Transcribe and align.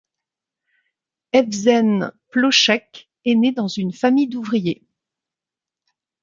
Evžen 1.31 2.11
Plocek 2.31 3.11
est 3.23 3.35
né 3.35 3.51
dans 3.51 3.67
une 3.67 3.91
famille 3.93 4.27
d'ouvrier. 4.27 4.81